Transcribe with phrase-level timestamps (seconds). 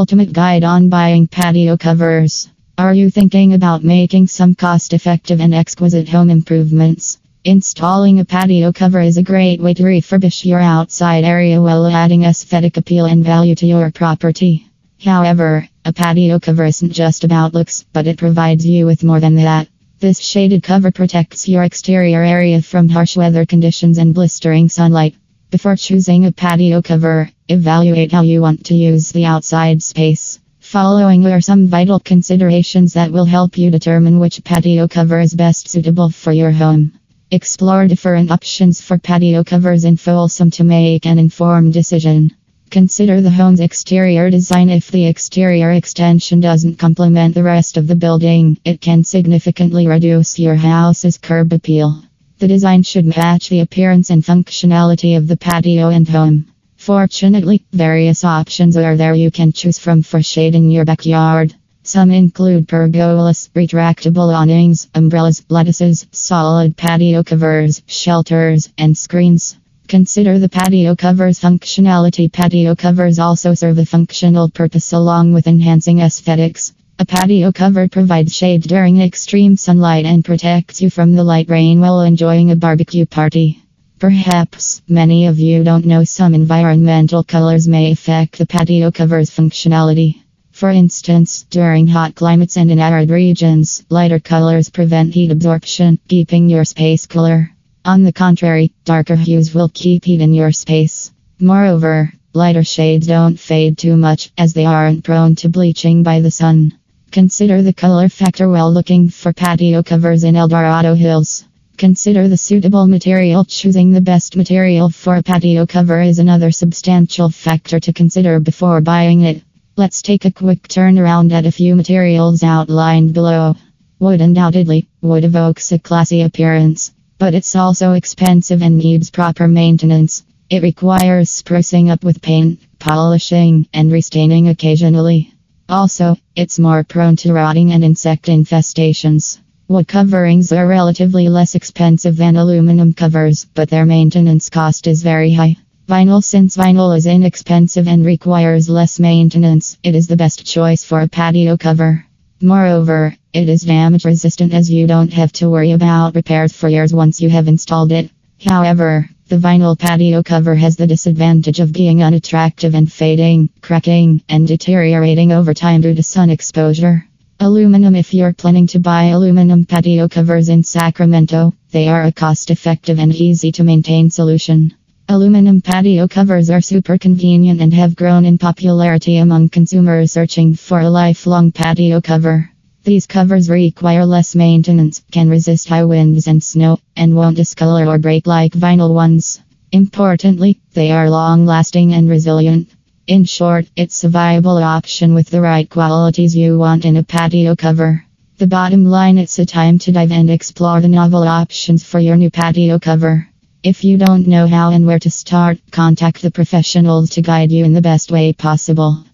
[0.00, 2.48] ultimate guide on buying patio covers.
[2.78, 7.18] Are you thinking about making some cost effective and exquisite home improvements?
[7.44, 12.24] Installing a patio cover is a great way to refurbish your outside area while adding
[12.24, 14.66] aesthetic appeal and value to your property.
[15.04, 19.34] However, a patio cover isn't just about looks, but it provides you with more than
[19.34, 19.68] that.
[19.98, 25.14] This shaded cover protects your exterior area from harsh weather conditions and blistering sunlight.
[25.50, 30.38] Before choosing a patio cover, evaluate how you want to use the outside space.
[30.60, 35.66] Following are some vital considerations that will help you determine which patio cover is best
[35.66, 36.92] suitable for your home.
[37.32, 42.30] Explore different options for patio covers in Folsom to make an informed decision.
[42.70, 44.70] Consider the home's exterior design.
[44.70, 50.38] If the exterior extension doesn't complement the rest of the building, it can significantly reduce
[50.38, 52.00] your house's curb appeal.
[52.38, 56.46] The design should match the appearance and functionality of the patio and home.
[56.90, 61.54] Fortunately, various options are there you can choose from for shading your backyard.
[61.84, 69.56] Some include pergolas, retractable awnings, umbrellas, lattices, solid patio covers, shelters, and screens.
[69.86, 72.26] Consider the patio covers functionality.
[72.32, 76.72] Patio covers also serve a functional purpose along with enhancing aesthetics.
[76.98, 81.80] A patio cover provides shade during extreme sunlight and protects you from the light rain
[81.80, 83.62] while enjoying a barbecue party.
[84.00, 90.22] Perhaps many of you don't know some environmental colors may affect the patio cover's functionality.
[90.52, 96.48] For instance, during hot climates and in arid regions, lighter colors prevent heat absorption, keeping
[96.48, 97.50] your space cooler.
[97.84, 101.12] On the contrary, darker hues will keep heat in your space.
[101.38, 106.30] Moreover, lighter shades don't fade too much, as they aren't prone to bleaching by the
[106.30, 106.72] sun.
[107.10, 111.44] Consider the color factor while looking for patio covers in El Dorado Hills.
[111.80, 113.42] Consider the suitable material.
[113.42, 118.82] Choosing the best material for a patio cover is another substantial factor to consider before
[118.82, 119.42] buying it.
[119.76, 123.56] Let's take a quick turn around at a few materials outlined below.
[123.98, 130.22] Wood undoubtedly, wood evokes a classy appearance, but it's also expensive and needs proper maintenance.
[130.50, 135.32] It requires sprucing up with paint, polishing, and restaining occasionally.
[135.66, 139.38] Also, it's more prone to rotting and insect infestations.
[139.70, 145.32] Wood coverings are relatively less expensive than aluminum covers, but their maintenance cost is very
[145.32, 145.58] high.
[145.88, 151.02] Vinyl Since vinyl is inexpensive and requires less maintenance, it is the best choice for
[151.02, 152.04] a patio cover.
[152.42, 156.92] Moreover, it is damage resistant as you don't have to worry about repairs for years
[156.92, 158.10] once you have installed it.
[158.44, 164.48] However, the vinyl patio cover has the disadvantage of being unattractive and fading, cracking, and
[164.48, 167.04] deteriorating over time due to sun exposure.
[167.42, 172.50] Aluminum If you're planning to buy aluminum patio covers in Sacramento, they are a cost
[172.50, 174.74] effective and easy to maintain solution.
[175.08, 180.80] Aluminum patio covers are super convenient and have grown in popularity among consumers searching for
[180.80, 182.50] a lifelong patio cover.
[182.84, 187.96] These covers require less maintenance, can resist high winds and snow, and won't discolor or
[187.96, 189.40] break like vinyl ones.
[189.72, 192.68] Importantly, they are long lasting and resilient.
[193.06, 197.56] In short, it's a viable option with the right qualities you want in a patio
[197.56, 198.04] cover.
[198.38, 202.16] The bottom line it's a time to dive and explore the novel options for your
[202.16, 203.26] new patio cover.
[203.62, 207.64] If you don't know how and where to start, contact the professionals to guide you
[207.64, 209.04] in the best way possible.